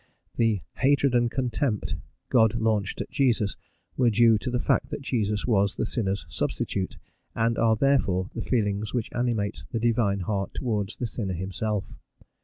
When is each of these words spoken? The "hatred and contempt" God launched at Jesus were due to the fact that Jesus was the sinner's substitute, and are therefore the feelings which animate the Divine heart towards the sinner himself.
The 0.33 0.61
"hatred 0.77 1.13
and 1.13 1.29
contempt" 1.29 1.95
God 2.29 2.55
launched 2.55 3.01
at 3.01 3.11
Jesus 3.11 3.55
were 3.95 4.09
due 4.09 4.39
to 4.39 4.49
the 4.49 4.59
fact 4.59 4.89
that 4.89 5.03
Jesus 5.03 5.45
was 5.45 5.75
the 5.75 5.85
sinner's 5.85 6.25
substitute, 6.27 6.97
and 7.35 7.55
are 7.59 7.75
therefore 7.75 8.31
the 8.33 8.41
feelings 8.41 8.95
which 8.95 9.13
animate 9.13 9.63
the 9.69 9.79
Divine 9.79 10.21
heart 10.21 10.55
towards 10.55 10.97
the 10.97 11.05
sinner 11.05 11.35
himself. 11.35 11.93